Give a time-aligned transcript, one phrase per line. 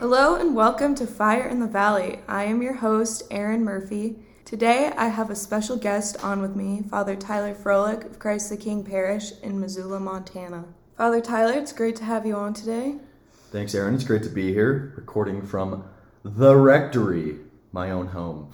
[0.00, 2.20] Hello and welcome to Fire in the Valley.
[2.26, 4.16] I am your host, Aaron Murphy.
[4.44, 8.56] Today I have a special guest on with me, Father Tyler Frohlich of Christ the
[8.56, 10.64] King Parish in Missoula, Montana.
[10.96, 12.94] Father Tyler, it's great to have you on today.
[13.52, 13.94] Thanks, Aaron.
[13.94, 15.84] It's great to be here, recording from
[16.24, 17.36] the rectory,
[17.72, 18.50] my own home.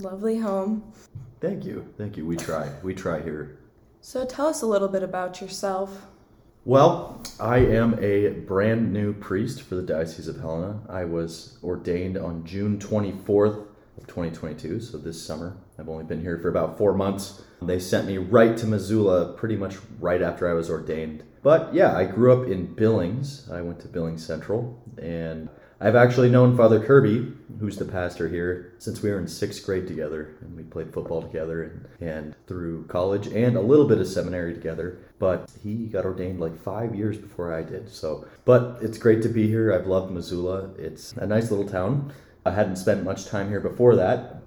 [0.00, 0.92] Lovely home.
[1.40, 1.86] Thank you.
[1.98, 2.24] Thank you.
[2.24, 2.70] We try.
[2.82, 3.58] We try here.
[4.00, 6.06] So tell us a little bit about yourself.
[6.64, 10.80] Well, I am a brand new priest for the Diocese of Helena.
[10.88, 13.66] I was ordained on June 24th
[13.98, 15.56] of 2022, so this summer.
[15.78, 17.42] I've only been here for about four months.
[17.60, 21.24] They sent me right to Missoula pretty much right after I was ordained.
[21.42, 23.50] But yeah, I grew up in Billings.
[23.50, 25.48] I went to Billings Central, and
[25.82, 29.88] I've actually known Father Kirby, who's the pastor here, since we were in sixth grade
[29.88, 34.06] together, and we played football together and, and through college and a little bit of
[34.06, 34.98] seminary together.
[35.18, 37.88] But he got ordained like five years before I did.
[37.88, 39.72] So, but it's great to be here.
[39.72, 40.70] I've loved Missoula.
[40.78, 42.12] It's a nice little town.
[42.44, 44.42] I hadn't spent much time here before that.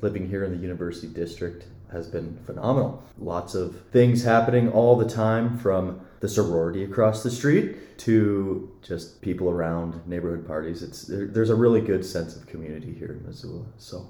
[0.00, 3.02] Living here in the University District has been phenomenal.
[3.18, 9.20] Lots of things happening all the time from the sorority across the street to just
[9.20, 10.82] people around neighborhood parties.
[10.82, 13.64] It's there's a really good sense of community here in Missoula.
[13.76, 14.06] So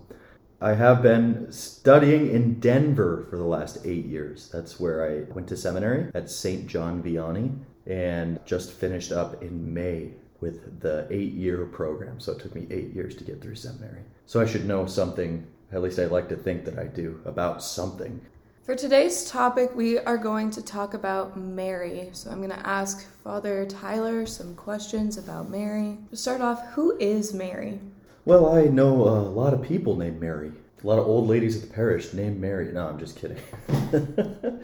[0.61, 4.51] I have been studying in Denver for the last eight years.
[4.53, 6.67] That's where I went to seminary at St.
[6.67, 12.21] John Vianney and just finished up in May with the eight year program.
[12.21, 14.03] So it took me eight years to get through seminary.
[14.27, 17.63] So I should know something, at least I like to think that I do, about
[17.63, 18.21] something.
[18.65, 22.11] For today's topic, we are going to talk about Mary.
[22.13, 25.97] So I'm going to ask Father Tyler some questions about Mary.
[26.11, 27.81] To start off, who is Mary?
[28.25, 30.53] Well, I know a lot of people named Mary.
[30.83, 32.71] A lot of old ladies at the parish named Mary.
[32.73, 33.39] No, I'm just kidding.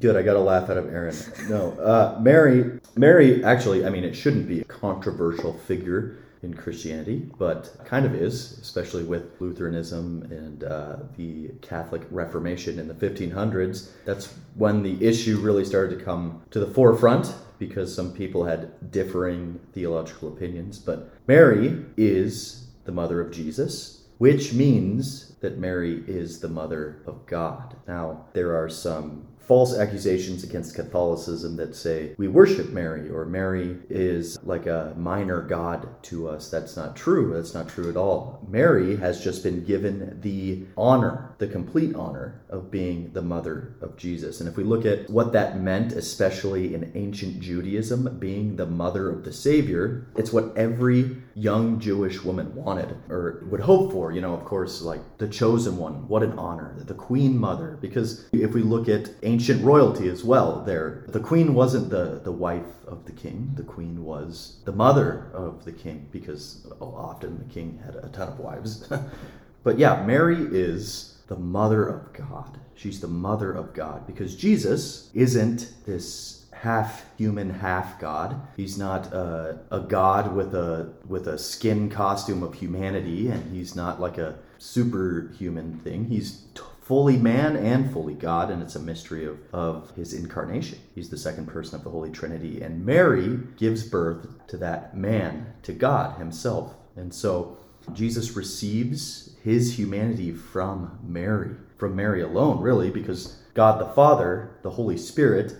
[0.00, 1.16] Good, I got a laugh out of Aaron.
[1.48, 2.78] No, uh, Mary.
[2.96, 8.14] Mary, actually, I mean, it shouldn't be a controversial figure in Christianity, but kind of
[8.14, 13.90] is, especially with Lutheranism and uh, the Catholic Reformation in the 1500s.
[14.06, 18.90] That's when the issue really started to come to the forefront because some people had
[18.90, 20.78] differing theological opinions.
[20.78, 27.26] But Mary is the mother of Jesus, which means that Mary is the mother of
[27.26, 27.76] God.
[27.86, 33.76] Now, there are some false accusations against Catholicism that say we worship Mary or Mary
[33.88, 36.48] is like a minor god to us.
[36.48, 37.32] That's not true.
[37.34, 38.46] That's not true at all.
[38.48, 43.96] Mary has just been given the honor, the complete honor of being the mother of
[43.96, 44.38] Jesus.
[44.38, 49.10] And if we look at what that meant, especially in ancient Judaism, being the mother
[49.10, 54.12] of the Savior, it's what every young Jewish woman wanted or would hope for.
[54.12, 57.78] You know, of course, like the chosen one, what an honor, the queen mother.
[57.80, 61.04] Because if we look at ancient royalty as well there.
[61.08, 65.64] The queen wasn't the, the wife of the king, the queen was the mother of
[65.64, 68.88] the king because oh, often the king had a ton of wives.
[69.62, 72.58] but yeah, Mary is the mother of God.
[72.74, 78.40] She's the mother of God because Jesus isn't this half human, half God.
[78.56, 83.74] He's not a, a God with a with a skin costume of humanity, and he's
[83.74, 86.04] not like a superhuman thing.
[86.06, 86.44] He's
[86.82, 90.78] fully man and fully God, and it's a mystery of, of his incarnation.
[90.94, 95.54] He's the second person of the Holy Trinity, and Mary gives birth to that man,
[95.62, 96.74] to God himself.
[96.96, 97.56] And so
[97.94, 104.70] Jesus receives his humanity from Mary, from Mary alone, really, because God the Father, the
[104.70, 105.54] Holy Spirit,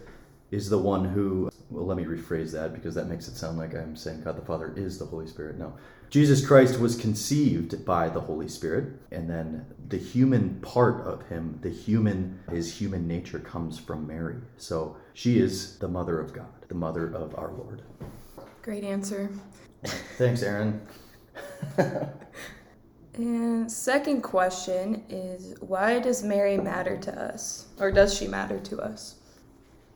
[0.50, 3.74] is the one who, well, let me rephrase that because that makes it sound like
[3.74, 5.58] I'm saying God the Father is the Holy Spirit.
[5.58, 5.74] No.
[6.10, 11.60] Jesus Christ was conceived by the Holy Spirit, and then the human part of him,
[11.62, 14.34] the human, his human nature comes from Mary.
[14.56, 17.82] So she is the mother of God, the mother of our Lord.
[18.62, 19.30] Great answer.
[20.18, 20.80] Thanks, Aaron.
[23.14, 27.68] and second question is why does Mary matter to us?
[27.78, 29.19] Or does she matter to us?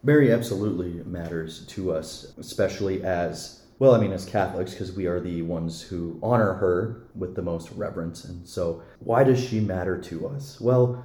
[0.05, 5.19] Mary absolutely matters to us, especially as well, I mean, as Catholics, because we are
[5.19, 8.25] the ones who honor her with the most reverence.
[8.25, 10.61] And so, why does she matter to us?
[10.61, 11.05] Well,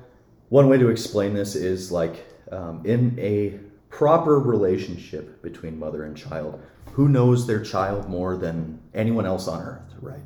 [0.50, 3.60] one way to explain this is like um, in a
[3.90, 6.62] proper relationship between mother and child,
[6.94, 10.22] who knows their child more than anyone else on earth, right?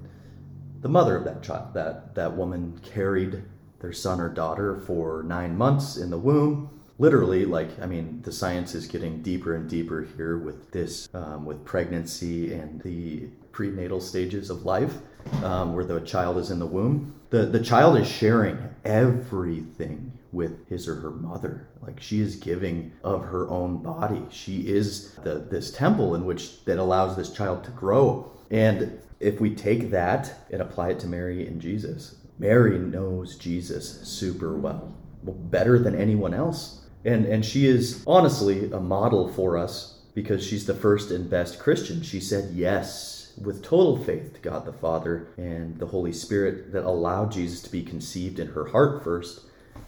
[0.81, 1.73] The mother of that child.
[1.75, 3.43] That, that woman carried
[3.79, 6.69] their son or daughter for nine months in the womb
[7.03, 11.45] literally like i mean the science is getting deeper and deeper here with this um,
[11.45, 14.95] with pregnancy and the prenatal stages of life
[15.43, 20.67] um, where the child is in the womb the, the child is sharing everything with
[20.67, 21.67] his or her mother.
[21.81, 24.21] Like she is giving of her own body.
[24.29, 28.31] She is the this temple in which that allows this child to grow.
[28.51, 34.01] And if we take that and apply it to Mary and Jesus, Mary knows Jesus
[34.07, 36.82] super well, better than anyone else.
[37.05, 41.59] And and she is honestly a model for us because she's the first and best
[41.59, 42.01] Christian.
[42.01, 46.85] She said yes with total faith to God the Father and the Holy Spirit that
[46.85, 49.41] allowed Jesus to be conceived in her heart first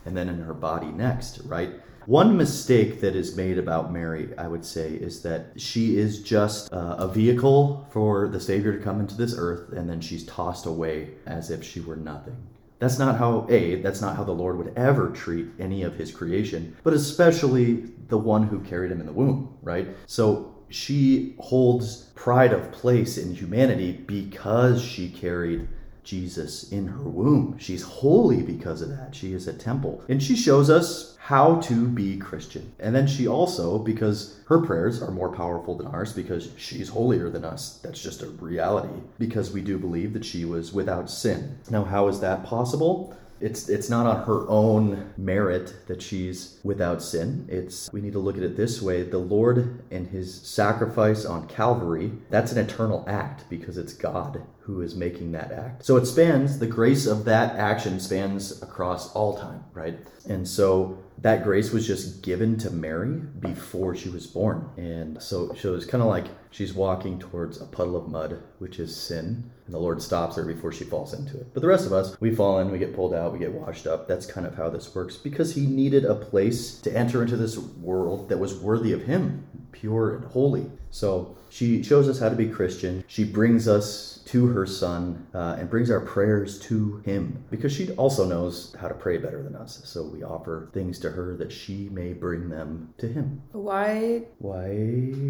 [0.06, 1.69] and then in her body next, right?
[2.06, 6.71] One mistake that is made about Mary, I would say, is that she is just
[6.71, 10.67] uh, a vehicle for the Savior to come into this earth, and then she's tossed
[10.67, 12.38] away as if she were nothing.
[12.80, 16.12] That's not how, A, that's not how the Lord would ever treat any of his
[16.12, 19.88] creation, but especially the one who carried him in the womb, right?
[20.06, 25.68] So she holds pride of place in humanity because she carried
[26.06, 27.57] Jesus in her womb.
[27.60, 29.13] She's holy because of that.
[29.13, 30.04] She is a temple.
[30.07, 32.72] And she shows us how to be Christian.
[32.80, 37.30] And then she also, because her prayers are more powerful than ours, because she's holier
[37.30, 41.57] than us, that's just a reality, because we do believe that she was without sin.
[41.72, 43.18] Now, how is that possible?
[43.45, 47.45] It's it's not on her own merit that she's without sin.
[47.47, 49.03] It's we need to look at it this way.
[49.03, 54.81] The lord and his sacrifice on calvary that's an eternal act because it's god who
[54.81, 55.86] is making that act.
[55.86, 60.00] So it spans the grace of that action spans across all time right?
[60.27, 64.69] And so that grace was just given to Mary before she was born.
[64.77, 68.79] And so, so it's kind of like she's walking towards a puddle of mud, which
[68.79, 71.53] is sin, and the Lord stops her before she falls into it.
[71.53, 73.88] But the rest of us, we fall in, we get pulled out, we get washed
[73.88, 74.07] up.
[74.07, 77.57] That's kind of how this works because he needed a place to enter into this
[77.57, 79.47] world that was worthy of him,
[79.80, 80.69] pure and holy.
[80.92, 83.04] So she shows us how to be Christian.
[83.07, 87.92] She brings us to her son uh, and brings our prayers to him because she
[87.92, 89.81] also knows how to pray better than us.
[89.86, 93.42] So we offer things to her that she may bring them to him.
[93.51, 94.24] Why?
[94.39, 94.68] Why?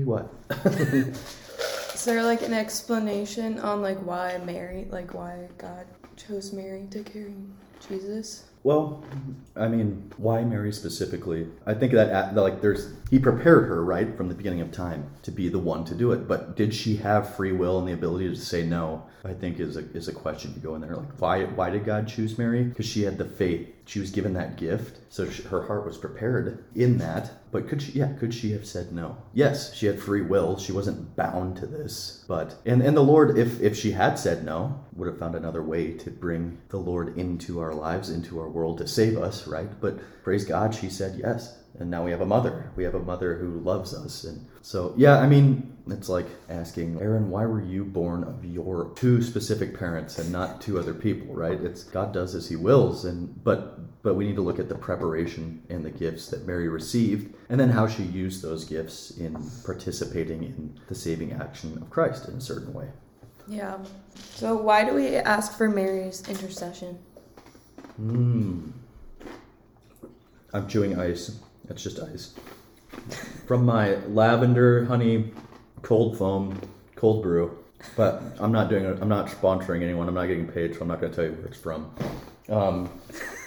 [0.06, 0.33] What?
[1.94, 7.03] Is there like an explanation on like why Mary, like why God chose Mary to
[7.03, 7.36] carry
[7.88, 8.45] Jesus?
[8.65, 9.03] Well,
[9.56, 11.47] I mean, why Mary specifically?
[11.67, 15.07] I think uh, that like there's he prepared her right from the beginning of time
[15.21, 16.27] to be the one to do it.
[16.27, 19.06] But did she have free will and the ability to say no?
[19.23, 20.95] I think is a is a question to go in there.
[20.95, 22.63] Like why why did God choose Mary?
[22.63, 23.69] Because she had the faith.
[23.87, 27.31] She was given that gift, so she, her heart was prepared in that.
[27.51, 27.91] But could she?
[27.93, 29.17] Yeah, could she have said no?
[29.33, 30.57] Yes, she had free will.
[30.57, 32.25] She wasn't bound to this.
[32.27, 35.61] But and and the Lord, if if she had said no, would have found another
[35.61, 39.69] way to bring the Lord into our lives, into our world to save us, right?
[39.79, 41.57] But praise God, she said yes.
[41.80, 42.72] And now we have a mother.
[42.75, 44.24] We have a mother who loves us.
[44.24, 48.94] And so, yeah, I mean, it's like asking, Aaron, why were you born of your
[48.95, 51.60] two specific parents and not two other people, right?
[51.60, 53.04] It's God does as he wills.
[53.06, 56.69] And, but, but we need to look at the preparation and the gifts that Mary
[56.69, 59.36] received and then how she used those gifts in
[59.66, 62.88] participating in the saving action of Christ in a certain way.
[63.48, 63.78] Yeah.
[64.33, 66.98] So, why do we ask for Mary's intercession?
[67.98, 68.71] Hmm.
[70.54, 71.38] I'm chewing ice.
[71.67, 72.33] That's just ice.
[73.47, 75.31] From my lavender honey
[75.81, 76.59] cold foam
[76.95, 77.57] cold brew.
[77.95, 78.97] But I'm not doing it.
[79.01, 80.07] I'm not sponsoring anyone.
[80.07, 81.94] I'm not getting paid, so I'm not going to tell you where it's from.
[82.50, 82.88] Um,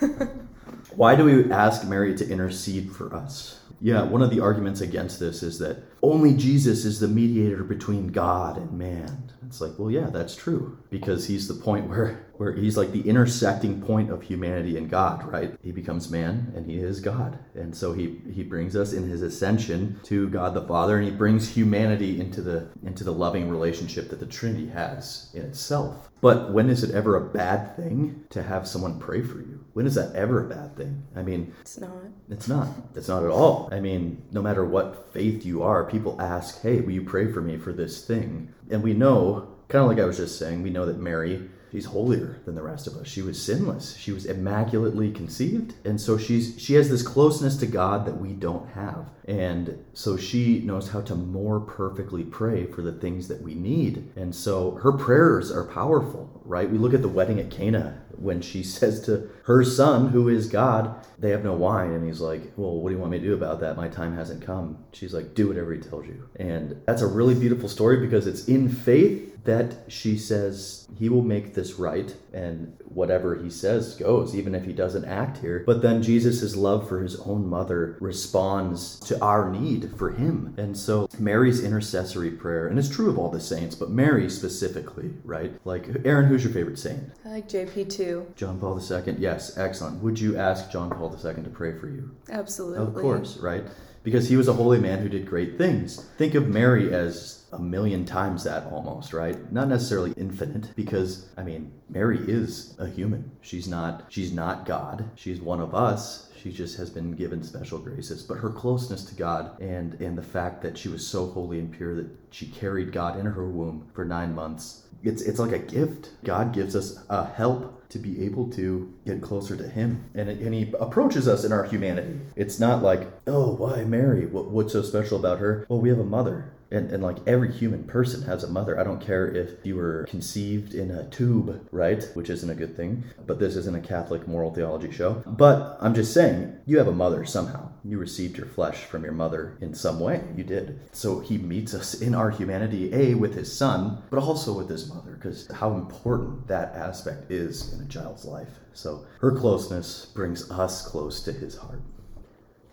[0.94, 3.60] why do we ask Mary to intercede for us?
[3.80, 8.08] Yeah, one of the arguments against this is that only Jesus is the mediator between
[8.08, 9.32] God and man.
[9.46, 13.06] It's like, well, yeah, that's true because he's the point where where he's like the
[13.08, 15.54] intersecting point of humanity and God, right?
[15.60, 17.38] He becomes man and he is God.
[17.54, 21.10] And so he he brings us in his ascension to God the Father and he
[21.10, 26.08] brings humanity into the into the loving relationship that the Trinity has in itself.
[26.20, 29.64] But when is it ever a bad thing to have someone pray for you?
[29.72, 31.04] When is that ever a bad thing?
[31.14, 31.92] I mean, it's not.
[32.28, 32.68] It's not.
[32.94, 33.68] It's not at all.
[33.72, 37.40] I mean, no matter what faith you are, people ask, "Hey, will you pray for
[37.40, 40.70] me for this thing?" And we know, kind of like I was just saying, we
[40.70, 43.06] know that Mary she's holier than the rest of us.
[43.06, 43.96] She was sinless.
[43.96, 48.32] She was immaculately conceived, and so she's she has this closeness to God that we
[48.32, 49.10] don't have.
[49.26, 54.10] And so she knows how to more perfectly pray for the things that we need.
[54.16, 56.70] And so her prayers are powerful, right?
[56.70, 60.48] We look at the wedding at Cana when she says to her son, who is
[60.48, 61.92] God, they have no wine.
[61.92, 63.76] And he's like, Well, what do you want me to do about that?
[63.76, 64.84] My time hasn't come.
[64.92, 66.28] She's like, Do whatever he tells you.
[66.36, 71.22] And that's a really beautiful story because it's in faith that she says he will
[71.22, 75.80] make this right and whatever he says goes even if he doesn't act here but
[75.80, 81.08] then jesus' love for his own mother responds to our need for him and so
[81.18, 85.86] mary's intercessory prayer and it's true of all the saints but mary specifically right like
[86.04, 89.14] aaron who's your favorite saint i like jp2 John Paul II.
[89.18, 90.02] Yes, excellent.
[90.02, 92.10] Would you ask John Paul II to pray for you?
[92.30, 92.86] Absolutely.
[92.86, 93.64] Of course, right?
[94.02, 96.04] Because he was a holy man who did great things.
[96.16, 99.50] Think of Mary as a million times that almost, right?
[99.52, 103.30] Not necessarily infinite because I mean, Mary is a human.
[103.40, 105.08] She's not she's not God.
[105.14, 106.30] She's one of us.
[106.40, 110.22] She just has been given special graces, but her closeness to God and and the
[110.22, 113.88] fact that she was so holy and pure that she carried God in her womb
[113.92, 114.84] for 9 months.
[115.02, 116.10] It's it's like a gift.
[116.24, 120.54] God gives us a help to be able to get closer to him and, and
[120.54, 124.82] he approaches us in our humanity it's not like oh why mary what, what's so
[124.82, 128.44] special about her well we have a mother and, and like every human person has
[128.44, 128.78] a mother.
[128.78, 132.04] I don't care if you were conceived in a tube, right?
[132.14, 133.04] Which isn't a good thing.
[133.26, 135.22] But this isn't a Catholic moral theology show.
[135.26, 137.70] But I'm just saying, you have a mother somehow.
[137.84, 140.22] You received your flesh from your mother in some way.
[140.36, 140.80] You did.
[140.92, 144.92] So he meets us in our humanity, A, with his son, but also with his
[144.92, 148.60] mother, because how important that aspect is in a child's life.
[148.74, 151.82] So her closeness brings us close to his heart.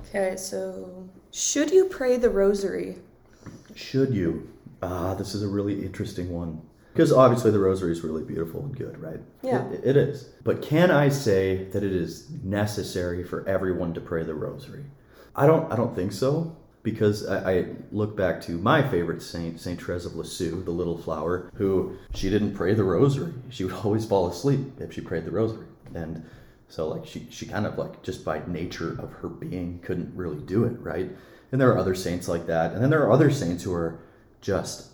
[0.01, 2.97] Okay, so should you pray the rosary?
[3.75, 4.49] Should you?
[4.81, 6.61] Ah, this is a really interesting one.
[6.93, 9.19] Because obviously the rosary is really beautiful and good, right?
[9.43, 9.69] Yeah.
[9.69, 10.29] It, it is.
[10.43, 14.85] But can I say that it is necessary for everyone to pray the rosary?
[15.35, 15.69] I don't.
[15.71, 16.55] I don't think so.
[16.83, 20.97] Because I, I look back to my favorite saint, Saint Therese of Lisieux, the little
[20.97, 23.33] flower, who she didn't pray the rosary.
[23.49, 25.65] She would always fall asleep if she prayed the rosary,
[25.95, 26.23] and
[26.67, 30.41] so like she she kind of like just by nature of her being couldn't really
[30.41, 31.09] do it, right?
[31.51, 32.73] And there are other saints like that.
[32.73, 33.99] And then there are other saints who are
[34.41, 34.91] just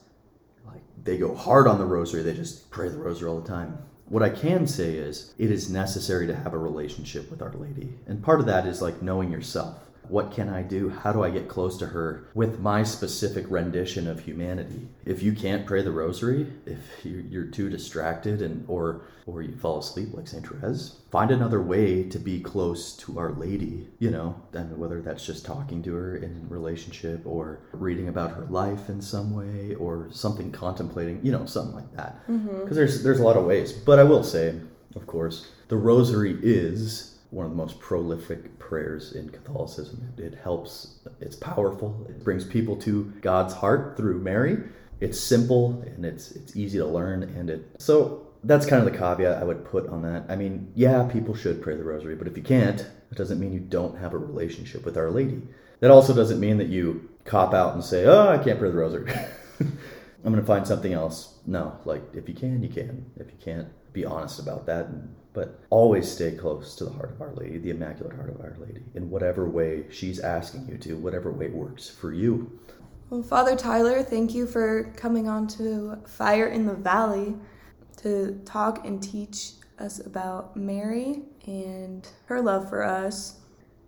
[0.66, 3.78] like they go hard on the rosary, they just pray the rosary all the time.
[4.06, 7.94] What I can say is it is necessary to have a relationship with Our Lady.
[8.08, 9.91] And part of that is like knowing yourself.
[10.08, 10.90] What can I do?
[10.90, 14.90] How do I get close to her with my specific rendition of humanity?
[15.06, 19.80] If you can't pray the rosary, if you're too distracted and or or you fall
[19.80, 23.88] asleep like Saint Therese, find another way to be close to Our Lady.
[24.00, 28.46] You know, and whether that's just talking to her in relationship or reading about her
[28.46, 32.26] life in some way or something contemplating, you know, something like that.
[32.28, 32.76] Because mm-hmm.
[32.76, 33.72] there's there's a lot of ways.
[33.72, 34.60] But I will say,
[34.96, 40.14] of course, the rosary is one of the most prolific prayers in Catholicism.
[40.18, 44.58] It, helps, it's powerful, it brings people to God's heart through Mary.
[45.00, 48.98] It's simple and it's it's easy to learn and it so that's kind of the
[48.98, 50.26] caveat I would put on that.
[50.30, 53.54] I mean, yeah, people should pray the rosary, but if you can't, it doesn't mean
[53.54, 55.42] you don't have a relationship with Our Lady.
[55.80, 58.78] That also doesn't mean that you cop out and say, "Oh, I can't pray the
[58.78, 59.12] rosary."
[59.60, 61.40] I'm going to find something else.
[61.46, 63.12] No, like if you can, you can.
[63.16, 64.88] If you can't, be honest about that
[65.34, 68.56] but always stay close to the heart of Our Lady, the Immaculate Heart of Our
[68.60, 72.60] Lady, in whatever way she's asking you to, whatever way works for you.
[73.10, 77.36] Well, Father Tyler, thank you for coming on to Fire in the Valley
[77.98, 83.40] to talk and teach us about Mary and her love for us.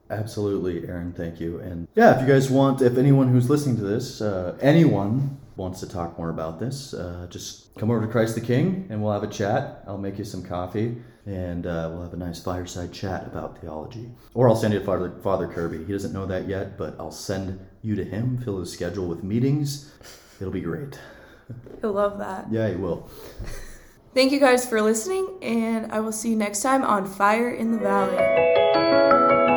[0.10, 1.14] Absolutely, Aaron.
[1.14, 1.60] Thank you.
[1.60, 5.80] And yeah, if you guys want, if anyone who's listening to this, uh, anyone wants
[5.82, 9.14] to talk more about this, uh, just come over to Christ the King and we'll
[9.14, 9.84] have a chat.
[9.88, 14.10] I'll make you some coffee and uh, we'll have a nice fireside chat about theology.
[14.34, 15.86] Or I'll send you to Father, Father Kirby.
[15.86, 19.24] He doesn't know that yet, but I'll send you to him, fill his schedule with
[19.24, 19.92] meetings.
[20.40, 21.00] It'll be great.
[21.82, 22.52] He'll love that.
[22.52, 23.10] Yeah, he will.
[24.14, 27.72] Thank you guys for listening, and I will see you next time on Fire in
[27.72, 29.53] the Valley.